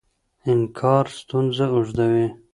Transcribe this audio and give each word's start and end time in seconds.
انکار 0.51 1.05
ستونزه 1.19 1.65
اوږدوي. 1.73 2.27